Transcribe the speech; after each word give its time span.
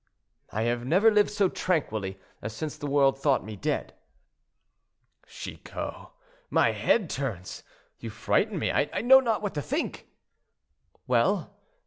"I 0.51 0.63
have 0.63 0.83
never 0.83 1.11
lived 1.11 1.29
so 1.29 1.47
tranquilly 1.47 2.19
as 2.41 2.53
since 2.55 2.75
the 2.75 2.87
world 2.87 3.19
thought 3.21 3.45
me 3.45 3.55
dead." 3.55 3.93
"Chicot, 5.27 6.09
my 6.49 6.71
head 6.71 7.07
turns; 7.07 7.61
you 7.99 8.09
frighten 8.09 8.57
me—I 8.57 9.01
know 9.01 9.19
not 9.19 9.43
what 9.43 9.53
to 9.53 9.61
think." 9.61 10.07
"Well! 11.05 11.55